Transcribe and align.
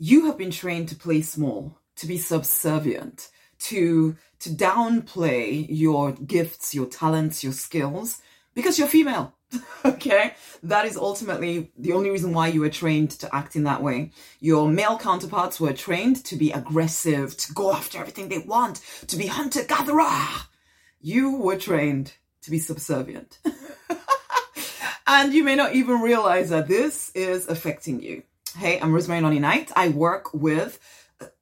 you 0.00 0.26
have 0.26 0.38
been 0.38 0.50
trained 0.50 0.88
to 0.88 0.96
play 0.96 1.20
small, 1.20 1.78
to 1.96 2.06
be 2.06 2.18
subservient, 2.18 3.28
to 3.60 4.16
to 4.40 4.48
downplay 4.48 5.66
your 5.68 6.12
gifts, 6.12 6.74
your 6.74 6.86
talents, 6.86 7.44
your 7.44 7.52
skills 7.52 8.22
because 8.54 8.78
you're 8.78 8.88
female. 8.88 9.34
okay? 9.84 10.32
That 10.62 10.86
is 10.86 10.96
ultimately 10.96 11.70
the 11.76 11.92
only 11.92 12.08
reason 12.08 12.32
why 12.32 12.48
you 12.48 12.60
were 12.60 12.70
trained 12.70 13.10
to 13.10 13.34
act 13.34 13.54
in 13.56 13.64
that 13.64 13.82
way. 13.82 14.12
Your 14.40 14.68
male 14.68 14.96
counterparts 14.96 15.60
were 15.60 15.74
trained 15.74 16.24
to 16.24 16.36
be 16.36 16.50
aggressive, 16.52 17.36
to 17.36 17.52
go 17.52 17.72
after 17.72 17.98
everything 17.98 18.28
they 18.28 18.38
want, 18.38 18.80
to 19.08 19.16
be 19.16 19.26
hunter 19.26 19.64
gatherer. 19.64 20.46
You 21.02 21.36
were 21.36 21.58
trained 21.58 22.14
to 22.42 22.50
be 22.50 22.58
subservient. 22.58 23.38
and 25.06 25.34
you 25.34 25.44
may 25.44 25.56
not 25.56 25.74
even 25.74 26.00
realize 26.00 26.48
that 26.48 26.68
this 26.68 27.10
is 27.14 27.46
affecting 27.48 28.00
you. 28.00 28.22
Hey, 28.56 28.80
I'm 28.80 28.92
Rosemary 28.92 29.20
Nonny 29.20 29.38
Knight. 29.38 29.70
I 29.76 29.88
work 29.90 30.34
with 30.34 30.80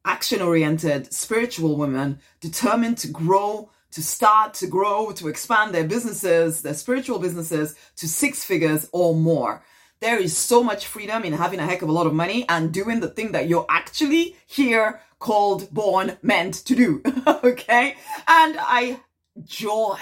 action 0.04 0.42
oriented 0.42 1.12
spiritual 1.12 1.76
women 1.76 2.20
determined 2.40 2.98
to 2.98 3.08
grow 3.08 3.70
to 3.92 4.02
start, 4.02 4.52
to 4.54 4.66
grow, 4.66 5.12
to 5.12 5.28
expand 5.28 5.74
their 5.74 5.84
businesses, 5.84 6.60
their 6.60 6.74
spiritual 6.74 7.18
businesses 7.18 7.74
to 7.96 8.06
six 8.06 8.44
figures 8.44 8.88
or 8.92 9.14
more. 9.14 9.62
There 10.00 10.18
is 10.18 10.36
so 10.36 10.62
much 10.62 10.86
freedom 10.86 11.24
in 11.24 11.32
having 11.32 11.60
a 11.60 11.66
heck 11.66 11.82
of 11.82 11.88
a 11.88 11.92
lot 11.92 12.06
of 12.06 12.12
money 12.12 12.44
and 12.48 12.72
doing 12.72 13.00
the 13.00 13.08
thing 13.08 13.32
that 13.32 13.48
you're 13.48 13.66
actually 13.68 14.36
here 14.46 15.00
called, 15.18 15.70
born, 15.70 16.18
meant 16.22 16.54
to 16.66 16.74
do. 16.74 17.02
okay? 17.42 17.96
And 18.28 18.56
I 18.60 19.00
joy 19.44 19.98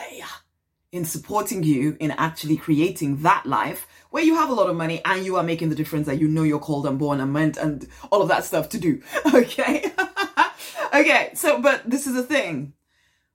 in 0.97 1.05
supporting 1.05 1.63
you 1.63 1.97
in 2.01 2.11
actually 2.13 2.57
creating 2.57 3.23
that 3.23 3.45
life 3.47 3.87
where 4.11 4.23
you 4.23 4.35
have 4.35 4.49
a 4.49 4.55
lot 4.55 4.71
of 4.71 4.77
money 4.77 5.03
and 5.05 5.25
you 5.25 5.37
are 5.37 5.43
making 5.43 5.69
the 5.69 5.75
difference 5.75 6.07
that 6.07 6.19
you 6.19 6.27
know 6.27 6.43
you're 6.43 6.59
called 6.59 6.87
and 6.87 6.99
born 6.99 7.21
and 7.21 7.33
meant 7.33 7.57
and 7.57 7.87
all 8.11 8.23
of 8.23 8.29
that 8.29 8.45
stuff 8.45 8.69
to 8.71 8.79
do. 8.79 9.03
Okay? 9.35 9.93
okay, 10.95 11.31
so, 11.35 11.61
but 11.61 11.83
this 11.89 12.07
is 12.07 12.15
the 12.15 12.23
thing 12.23 12.73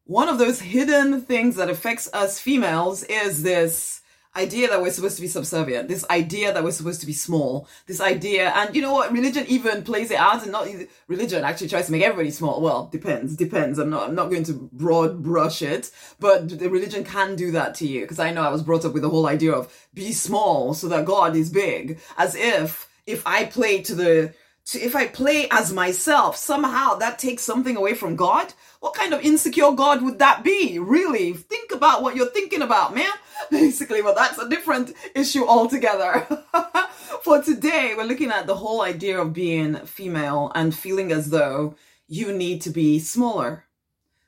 one 0.06 0.28
of 0.28 0.40
those 0.40 0.59
hidden 0.59 1.22
things 1.22 1.56
that 1.56 1.70
affects 1.70 2.09
us 2.14 2.40
females 2.40 3.03
is 3.03 3.44
this 3.44 4.00
idea 4.36 4.70
that 4.70 4.82
we're 4.82 4.92
supposed 4.92 5.18
to 5.18 5.22
be 5.22 5.28
subservient, 5.28 5.88
this 5.88 6.06
idea 6.10 6.54
that 6.54 6.64
we're 6.64 6.72
supposed 6.72 7.02
to 7.02 7.06
be 7.06 7.14
small, 7.14 7.68
this 7.88 8.00
idea, 8.00 8.52
and 8.56 8.74
you 8.76 8.82
know 8.82 8.94
what, 8.94 9.12
religion 9.12 9.46
even 9.48 9.84
plays 9.84 10.10
it 10.10 10.18
out, 10.18 10.44
and 10.44 10.52
not 10.52 10.68
religion 11.08 11.44
actually 11.44 11.68
tries 11.68 11.88
to 11.88 11.92
make 11.92 12.04
everybody 12.04 12.32
small. 12.32 12.62
Well, 12.62 12.88
depends, 12.92 13.36
depends. 13.36 13.78
I'm 13.78 13.90
not, 13.90 14.09
I'm 14.09 14.16
not 14.16 14.30
going 14.30 14.44
to 14.46 14.70
broad 14.72 15.22
brush 15.22 15.62
it, 15.62 15.92
but 16.20 16.59
the 16.59 16.70
religion 16.70 17.04
can 17.04 17.36
do 17.36 17.52
that 17.52 17.76
to 17.76 17.88
you 17.88 18.02
because 18.02 18.20
I 18.20 18.32
know 18.32 18.44
I 18.44 18.50
was 18.50 18.64
brought 18.64 18.86
up 18.86 18.94
with 18.94 19.02
the 19.02 19.09
whole 19.09 19.28
idea 19.28 19.52
of 19.52 19.88
be 19.94 20.14
small 20.14 20.74
so 20.74 20.88
that 20.88 21.06
God 21.06 21.36
is 21.36 21.50
big, 21.50 22.00
as 22.18 22.36
if 22.36 22.88
if 23.06 23.26
I 23.26 23.46
play 23.46 23.82
to 23.82 23.96
the 23.96 24.34
to, 24.66 24.80
if 24.80 24.95
I 24.95 25.08
play 25.08 25.48
as 25.52 25.73
myself, 25.73 26.36
somehow 26.36 26.95
that 26.95 27.20
takes 27.20 27.44
something 27.44 27.76
away 27.76 27.94
from 27.94 28.16
God. 28.16 28.54
What 28.80 28.94
kind 28.94 29.14
of 29.14 29.22
insecure 29.22 29.72
God 29.72 30.02
would 30.02 30.20
that 30.20 30.44
be? 30.44 30.80
Really? 30.80 31.34
Think 31.34 31.72
about 31.72 32.02
what 32.03 32.16
you're 32.16 32.30
thinking 32.30 32.62
about, 32.62 32.95
man. 32.95 33.12
Basically, 33.52 34.02
well, 34.02 34.16
that's 34.16 34.38
a 34.38 34.50
different 34.50 34.94
issue 35.16 35.45
altogether. 35.45 36.28
For 37.23 37.42
today, 37.42 37.94
we're 37.95 38.03
looking 38.06 38.31
at 38.31 38.48
the 38.48 38.56
whole 38.56 38.81
idea 38.81 39.20
of 39.20 39.34
being 39.34 39.76
female 39.86 40.52
and 40.56 40.75
feeling 40.75 41.12
as 41.12 41.30
though 41.30 41.75
you 42.08 42.34
need 42.34 42.62
to 42.62 42.70
be 42.70 43.00
smaller, 43.00 43.66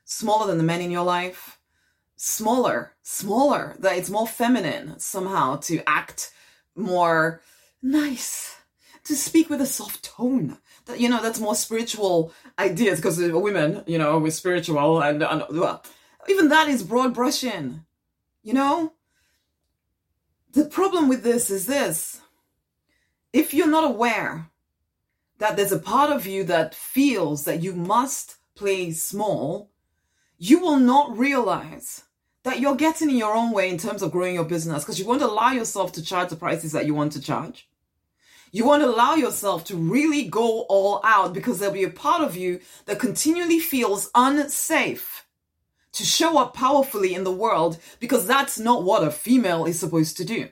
smaller 0.04 0.46
than 0.46 0.58
the 0.58 0.64
men 0.64 0.80
in 0.80 0.90
your 0.90 1.04
life, 1.04 1.58
smaller, 2.16 2.92
smaller, 3.02 3.76
that 3.78 3.96
it's 3.96 4.10
more 4.10 4.26
feminine 4.26 4.98
somehow 4.98 5.56
to 5.56 5.82
act 5.88 6.32
more 6.74 7.40
nice, 7.82 8.56
to 9.04 9.14
speak 9.14 9.50
with 9.50 9.60
a 9.60 9.66
soft 9.66 10.02
tone, 10.02 10.58
that 10.86 11.00
you 11.00 11.08
know 11.08 11.22
that's 11.22 11.40
more 11.40 11.54
spiritual 11.54 12.32
ideas 12.58 12.98
because 12.98 13.18
women 13.18 13.82
you 13.86 13.98
know 13.98 14.18
we're 14.18 14.30
spiritual 14.30 15.00
and, 15.02 15.22
and 15.22 15.44
well, 15.50 15.82
even 16.28 16.48
that 16.48 16.68
is 16.68 16.82
broad 16.82 17.14
brushing 17.14 17.84
you 18.44 18.52
know? 18.52 18.92
The 20.52 20.66
problem 20.66 21.08
with 21.08 21.24
this 21.24 21.50
is 21.50 21.66
this. 21.66 22.20
If 23.32 23.52
you're 23.52 23.66
not 23.66 23.90
aware 23.90 24.50
that 25.38 25.56
there's 25.56 25.72
a 25.72 25.78
part 25.78 26.12
of 26.12 26.26
you 26.26 26.44
that 26.44 26.74
feels 26.74 27.44
that 27.46 27.62
you 27.62 27.72
must 27.72 28.36
play 28.54 28.92
small 28.92 29.70
you 30.38 30.60
will 30.60 30.78
not 30.78 31.16
realize 31.16 32.02
that 32.42 32.60
you're 32.60 32.76
getting 32.76 33.08
in 33.08 33.16
your 33.16 33.34
own 33.34 33.52
way 33.52 33.70
in 33.70 33.78
terms 33.78 34.02
of 34.02 34.12
growing 34.12 34.34
your 34.34 34.44
business 34.44 34.82
because 34.82 34.98
you 34.98 35.06
won't 35.06 35.22
allow 35.22 35.52
yourself 35.52 35.92
to 35.92 36.02
charge 36.02 36.28
the 36.28 36.36
prices 36.36 36.72
that 36.72 36.86
you 36.86 36.94
want 36.94 37.12
to 37.12 37.20
charge 37.20 37.68
you 38.54 38.64
want 38.64 38.84
to 38.84 38.88
allow 38.88 39.16
yourself 39.16 39.64
to 39.64 39.74
really 39.74 40.28
go 40.28 40.60
all 40.68 41.00
out 41.02 41.34
because 41.34 41.58
there'll 41.58 41.74
be 41.74 41.82
a 41.82 41.90
part 41.90 42.22
of 42.22 42.36
you 42.36 42.60
that 42.86 43.00
continually 43.00 43.58
feels 43.58 44.12
unsafe 44.14 45.26
to 45.90 46.04
show 46.04 46.38
up 46.38 46.54
powerfully 46.54 47.16
in 47.16 47.24
the 47.24 47.32
world 47.32 47.78
because 47.98 48.28
that's 48.28 48.56
not 48.56 48.84
what 48.84 49.02
a 49.02 49.10
female 49.10 49.64
is 49.64 49.80
supposed 49.80 50.16
to 50.18 50.24
do. 50.24 50.50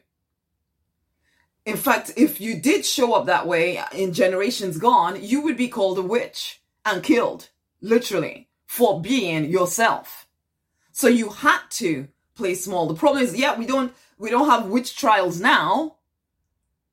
In 1.65 1.77
fact, 1.77 2.11
if 2.17 2.41
you 2.41 2.61
did 2.61 2.85
show 2.85 3.13
up 3.13 3.27
that 3.27 3.47
way 3.47 3.81
in 3.93 4.13
generations 4.13 4.79
gone, 4.79 5.23
you 5.23 5.41
would 5.43 5.57
be 5.57 5.69
called 5.69 5.97
a 5.97 6.03
witch 6.03 6.61
and 6.85 7.05
killed, 7.05 7.51
literally, 7.81 8.49
for 8.67 9.01
being 9.01 9.45
yourself. 9.45 10.27
So 10.91 11.07
you 11.07 11.31
had 11.31 11.61
to 11.71 12.09
play 12.35 12.57
small. 12.57 12.89
The 12.89 12.95
problem 12.95 13.23
is, 13.23 13.37
yeah, 13.37 13.57
we 13.57 13.65
don't 13.65 13.95
we 14.19 14.29
don't 14.29 14.51
have 14.51 14.67
witch 14.67 14.97
trials 14.97 15.41
now, 15.41 15.99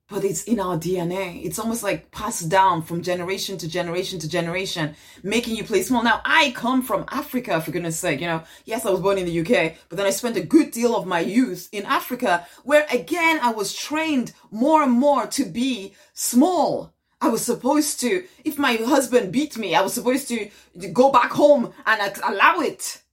but 0.10 0.24
it's 0.24 0.44
in 0.44 0.60
our 0.60 0.78
DNA. 0.78 1.46
It's 1.46 1.60
almost 1.60 1.84
like 1.84 2.12
passed 2.12 2.50
down 2.50 2.82
from 2.82 3.04
generation 3.04 3.58
to 3.60 3.68
generation 3.68 4.20
to 4.20 4.28
generation, 4.28 4.96
making 5.24 5.56
you 5.56 5.64
play 5.64 5.84
small. 5.84 6.04
Now, 6.04 6.22
I 6.26 6.52
come 6.56 6.82
from 6.82 7.06
Africa, 7.12 7.62
for 7.62 7.72
goodness 7.72 8.00
sake. 8.00 8.20
You 8.20 8.28
know, 8.28 8.44
yes, 8.66 8.86
I 8.86 8.90
was 8.90 9.00
born 9.00 9.18
in 9.18 9.26
the 9.26 9.40
UK, 9.40 9.76
but 9.88 9.98
then 9.98 10.08
I 10.08 10.10
spent 10.10 10.36
a 10.38 10.42
good 10.42 10.72
deal 10.72 10.96
of 10.96 11.06
my 11.06 11.20
youth 11.20 11.70
in 11.72 11.86
Africa, 11.86 12.46
where 12.64 12.86
again, 12.92 13.40
I 13.42 13.52
was 13.52 13.74
trained 13.74 14.34
more 14.52 14.84
and 14.84 14.92
more 14.92 15.28
to 15.28 15.46
be 15.46 15.94
small. 16.14 16.94
I 17.22 17.30
was 17.30 17.44
supposed 17.46 18.00
to, 18.00 18.24
if 18.46 18.58
my 18.58 18.76
husband 18.76 19.32
beat 19.32 19.58
me, 19.58 19.76
I 19.76 19.82
was 19.82 19.94
supposed 19.94 20.30
to 20.30 20.50
go 20.94 21.12
back 21.12 21.32
home 21.32 21.74
and 21.86 22.02
uh, 22.02 22.12
allow 22.26 22.60
it. 22.62 23.04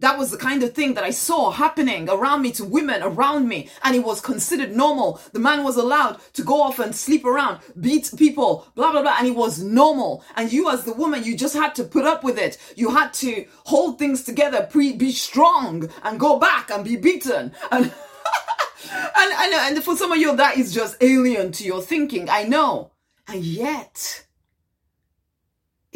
That 0.00 0.18
was 0.18 0.30
the 0.30 0.36
kind 0.36 0.62
of 0.62 0.74
thing 0.74 0.92
that 0.94 1.04
I 1.04 1.10
saw 1.10 1.50
happening 1.50 2.10
around 2.10 2.42
me 2.42 2.52
to 2.52 2.66
women 2.66 3.02
around 3.02 3.48
me, 3.48 3.70
and 3.82 3.96
it 3.96 4.04
was 4.04 4.20
considered 4.20 4.76
normal. 4.76 5.22
The 5.32 5.38
man 5.38 5.64
was 5.64 5.76
allowed 5.76 6.20
to 6.34 6.42
go 6.42 6.60
off 6.60 6.78
and 6.78 6.94
sleep 6.94 7.24
around, 7.24 7.60
beat 7.80 8.10
people, 8.14 8.66
blah, 8.74 8.92
blah, 8.92 9.00
blah, 9.00 9.16
and 9.18 9.26
it 9.26 9.34
was 9.34 9.62
normal. 9.62 10.22
And 10.36 10.52
you, 10.52 10.68
as 10.70 10.84
the 10.84 10.92
woman, 10.92 11.24
you 11.24 11.34
just 11.34 11.54
had 11.54 11.74
to 11.76 11.84
put 11.84 12.04
up 12.04 12.24
with 12.24 12.38
it. 12.38 12.58
You 12.76 12.90
had 12.90 13.14
to 13.14 13.46
hold 13.64 13.98
things 13.98 14.22
together, 14.22 14.68
pre- 14.70 14.92
be 14.92 15.12
strong, 15.12 15.88
and 16.02 16.20
go 16.20 16.38
back 16.38 16.70
and 16.70 16.84
be 16.84 16.96
beaten. 16.96 17.52
And, 17.70 17.84
and, 18.92 19.32
and, 19.32 19.54
and 19.54 19.82
for 19.82 19.96
some 19.96 20.12
of 20.12 20.18
you, 20.18 20.36
that 20.36 20.58
is 20.58 20.74
just 20.74 21.02
alien 21.02 21.52
to 21.52 21.64
your 21.64 21.80
thinking. 21.80 22.28
I 22.28 22.42
know. 22.42 22.90
And 23.28 23.42
yet, 23.42 24.25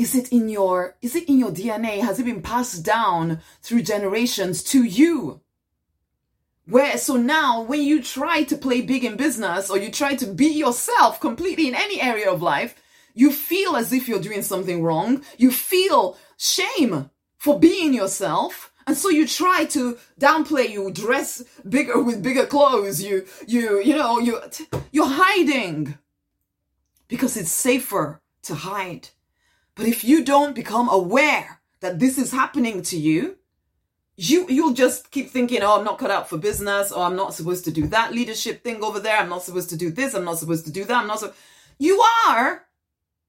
is 0.00 0.14
it 0.14 0.32
in 0.32 0.48
your 0.48 0.96
is 1.02 1.14
it 1.14 1.28
in 1.28 1.38
your 1.38 1.50
DNA? 1.50 2.00
Has 2.00 2.18
it 2.18 2.24
been 2.24 2.40
passed 2.40 2.82
down 2.82 3.40
through 3.60 3.82
generations 3.82 4.62
to 4.64 4.82
you? 4.82 5.42
Where 6.64 6.96
so 6.96 7.16
now 7.16 7.60
when 7.60 7.82
you 7.82 8.02
try 8.02 8.44
to 8.44 8.56
play 8.56 8.80
big 8.80 9.04
in 9.04 9.16
business 9.18 9.68
or 9.68 9.76
you 9.76 9.90
try 9.90 10.16
to 10.16 10.26
be 10.26 10.46
yourself 10.46 11.20
completely 11.20 11.68
in 11.68 11.74
any 11.74 12.00
area 12.00 12.30
of 12.32 12.40
life, 12.40 12.74
you 13.12 13.30
feel 13.30 13.76
as 13.76 13.92
if 13.92 14.08
you're 14.08 14.26
doing 14.28 14.40
something 14.40 14.82
wrong. 14.82 15.22
You 15.36 15.50
feel 15.50 16.16
shame 16.38 17.10
for 17.36 17.58
being 17.58 17.92
yourself. 17.92 18.72
And 18.86 18.96
so 18.96 19.10
you 19.10 19.26
try 19.26 19.66
to 19.66 19.98
downplay, 20.18 20.70
you 20.70 20.90
dress 20.90 21.44
bigger 21.68 22.02
with 22.02 22.22
bigger 22.22 22.46
clothes, 22.46 23.02
you, 23.02 23.26
you, 23.46 23.80
you 23.82 23.94
know, 23.94 24.18
you, 24.18 24.40
you're 24.90 25.06
hiding 25.06 25.98
because 27.06 27.36
it's 27.36 27.52
safer 27.52 28.22
to 28.44 28.54
hide. 28.54 29.10
But 29.74 29.86
if 29.86 30.04
you 30.04 30.24
don't 30.24 30.54
become 30.54 30.88
aware 30.88 31.60
that 31.80 31.98
this 31.98 32.18
is 32.18 32.32
happening 32.32 32.82
to 32.82 32.96
you, 32.96 33.36
you 34.16 34.46
you'll 34.48 34.74
just 34.74 35.10
keep 35.10 35.30
thinking, 35.30 35.62
oh, 35.62 35.78
I'm 35.78 35.84
not 35.84 35.98
cut 35.98 36.10
out 36.10 36.28
for 36.28 36.36
business, 36.36 36.92
or 36.92 37.04
I'm 37.04 37.16
not 37.16 37.34
supposed 37.34 37.64
to 37.64 37.70
do 37.70 37.86
that 37.86 38.12
leadership 38.12 38.62
thing 38.62 38.84
over 38.84 39.00
there. 39.00 39.16
I'm 39.16 39.30
not 39.30 39.42
supposed 39.42 39.70
to 39.70 39.76
do 39.76 39.90
this. 39.90 40.14
I'm 40.14 40.24
not 40.24 40.38
supposed 40.38 40.66
to 40.66 40.72
do 40.72 40.84
that. 40.84 41.00
I'm 41.00 41.06
not 41.06 41.20
so. 41.20 41.32
You 41.78 42.02
are, 42.28 42.66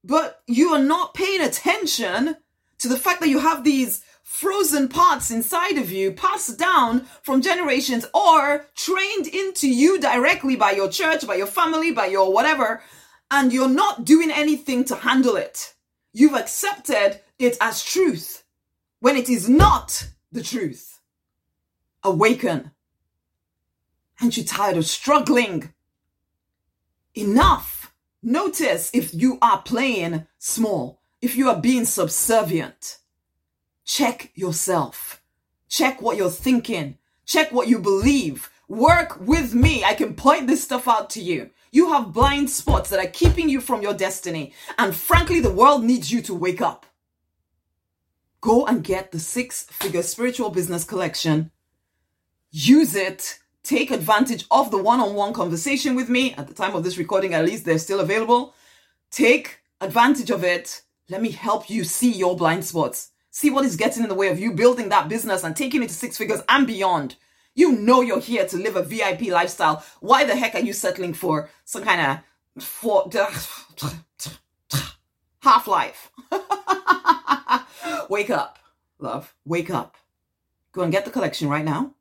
but 0.03 0.41
you 0.47 0.69
are 0.69 0.83
not 0.83 1.13
paying 1.13 1.41
attention 1.41 2.35
to 2.79 2.87
the 2.89 2.97
fact 2.97 3.21
that 3.21 3.29
you 3.29 3.39
have 3.39 3.63
these 3.63 4.03
frozen 4.23 4.87
parts 4.87 5.29
inside 5.29 5.77
of 5.77 5.91
you 5.91 6.11
passed 6.11 6.57
down 6.57 7.05
from 7.21 7.41
generations 7.41 8.05
or 8.13 8.65
trained 8.75 9.27
into 9.27 9.69
you 9.69 9.99
directly 9.99 10.55
by 10.55 10.71
your 10.71 10.89
church, 10.89 11.25
by 11.27 11.35
your 11.35 11.47
family, 11.47 11.91
by 11.91 12.07
your 12.07 12.33
whatever, 12.33 12.81
and 13.29 13.53
you're 13.53 13.69
not 13.69 14.03
doing 14.03 14.31
anything 14.31 14.83
to 14.85 14.95
handle 14.95 15.35
it. 15.35 15.73
You've 16.13 16.35
accepted 16.35 17.21
it 17.39 17.57
as 17.61 17.83
truth 17.83 18.43
when 18.99 19.15
it 19.15 19.29
is 19.29 19.49
not 19.49 20.07
the 20.31 20.43
truth. 20.43 20.99
Awaken. 22.03 22.71
Aren't 24.21 24.37
you're 24.37 24.45
tired 24.45 24.77
of 24.77 24.85
struggling. 24.85 25.73
Enough. 27.15 27.93
Notice 28.23 28.91
if 28.93 29.13
you 29.13 29.39
are 29.41 29.61
playing 29.61 30.27
small, 30.37 31.01
if 31.21 31.35
you 31.35 31.49
are 31.49 31.59
being 31.59 31.85
subservient. 31.85 32.97
Check 33.83 34.31
yourself. 34.35 35.21
Check 35.67 36.01
what 36.01 36.17
you're 36.17 36.29
thinking. 36.29 36.97
Check 37.25 37.51
what 37.51 37.67
you 37.67 37.79
believe. 37.79 38.51
Work 38.67 39.19
with 39.19 39.53
me. 39.55 39.83
I 39.83 39.95
can 39.95 40.15
point 40.15 40.47
this 40.47 40.63
stuff 40.63 40.87
out 40.87 41.09
to 41.11 41.21
you. 41.21 41.49
You 41.71 41.93
have 41.93 42.11
blind 42.11 42.49
spots 42.49 42.89
that 42.89 43.03
are 43.03 43.09
keeping 43.09 43.47
you 43.47 43.61
from 43.61 43.81
your 43.81 43.93
destiny. 43.93 44.53
And 44.77 44.93
frankly, 44.93 45.39
the 45.39 45.51
world 45.51 45.83
needs 45.83 46.11
you 46.11 46.21
to 46.23 46.33
wake 46.33 46.61
up. 46.61 46.85
Go 48.41 48.65
and 48.65 48.83
get 48.83 49.11
the 49.11 49.19
six 49.19 49.63
figure 49.63 50.03
spiritual 50.03 50.49
business 50.49 50.83
collection. 50.83 51.51
Use 52.51 52.95
it. 52.95 53.39
Take 53.63 53.91
advantage 53.91 54.45
of 54.51 54.71
the 54.71 54.81
one 54.81 54.99
on 54.99 55.13
one 55.13 55.31
conversation 55.31 55.95
with 55.95 56.09
me. 56.09 56.33
At 56.33 56.47
the 56.47 56.53
time 56.53 56.75
of 56.75 56.83
this 56.83 56.97
recording, 56.97 57.33
at 57.33 57.45
least 57.45 57.63
they're 57.63 57.77
still 57.77 57.99
available. 58.01 58.53
Take 59.09 59.59
advantage 59.79 60.31
of 60.31 60.43
it. 60.43 60.81
Let 61.09 61.21
me 61.21 61.31
help 61.31 61.69
you 61.69 61.83
see 61.83 62.11
your 62.11 62.35
blind 62.35 62.65
spots. 62.65 63.11
See 63.29 63.49
what 63.49 63.63
is 63.63 63.77
getting 63.77 64.03
in 64.03 64.09
the 64.09 64.15
way 64.15 64.27
of 64.27 64.39
you 64.39 64.51
building 64.51 64.89
that 64.89 65.07
business 65.07 65.43
and 65.43 65.55
taking 65.55 65.83
it 65.83 65.89
to 65.89 65.95
six 65.95 66.17
figures 66.17 66.41
and 66.49 66.67
beyond. 66.67 67.15
You 67.53 67.73
know 67.73 68.01
you're 68.01 68.19
here 68.19 68.47
to 68.47 68.57
live 68.57 68.75
a 68.75 68.83
VIP 68.83 69.23
lifestyle. 69.23 69.83
Why 69.99 70.23
the 70.23 70.35
heck 70.35 70.55
are 70.55 70.59
you 70.59 70.73
settling 70.73 71.13
for 71.13 71.49
some 71.65 71.83
kind 71.83 72.21
of 72.57 72.63
for 72.63 73.09
half 75.41 75.67
life? 75.67 76.11
Wake 78.09 78.29
up, 78.29 78.59
love. 78.99 79.33
Wake 79.45 79.69
up. 79.69 79.97
Go 80.71 80.83
and 80.83 80.91
get 80.91 81.05
the 81.05 81.11
collection 81.11 81.49
right 81.49 81.65
now. 81.65 81.93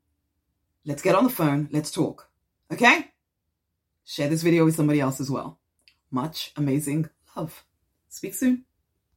Let's 0.85 1.03
get 1.03 1.15
on 1.15 1.25
the 1.25 1.31
phone. 1.31 1.69
Let's 1.73 1.91
talk. 1.91 2.29
Okay? 2.73 3.09
Share 4.05 4.29
this 4.29 4.43
video 4.43 4.65
with 4.65 4.77
somebody 4.77 5.01
else 5.01 5.21
as 5.21 5.31
well. 5.31 5.59
Much 6.11 6.53
amazing 6.57 7.11
love. 7.37 7.65
Speak 8.09 8.35
soon. 8.35 8.65